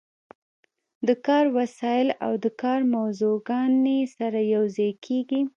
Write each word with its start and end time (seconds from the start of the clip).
د 1.07 1.09
کار 1.27 1.45
وسایل 1.57 2.09
او 2.25 2.33
د 2.43 2.45
کار 2.61 2.81
موضوعګانې 2.95 3.99
سره 4.17 4.39
یوځای 4.55 4.91
کیږي. 5.05 5.41